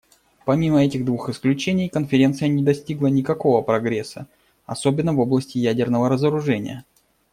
[0.45, 4.25] Помимо этих двух исключений, Конференция не достигла никакого прогресса,
[4.65, 6.85] особенно в области ядерного разоружения.